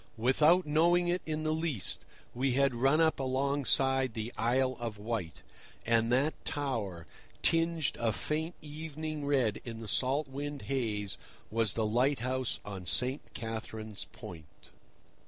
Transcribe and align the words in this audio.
Without 0.17 0.65
knowing 0.65 1.09
it 1.09 1.21
in 1.27 1.43
the 1.43 1.53
least, 1.53 2.05
we 2.33 2.53
had 2.53 2.73
run 2.73 2.99
up 2.99 3.19
alongside 3.19 4.15
the 4.15 4.33
Isle 4.35 4.75
of 4.79 4.97
Wight, 4.97 5.43
and 5.85 6.11
that 6.11 6.43
tower, 6.43 7.05
tinged 7.43 7.91
a 7.99 8.11
faint 8.11 8.55
evening 8.63 9.27
red 9.27 9.61
in 9.63 9.79
the 9.79 9.87
salt 9.87 10.27
wind 10.27 10.63
haze, 10.63 11.19
was 11.51 11.75
the 11.75 11.85
lighthouse 11.85 12.59
on 12.65 12.87
St. 12.87 13.21
Catherine's 13.35 14.05
Point. 14.05 14.71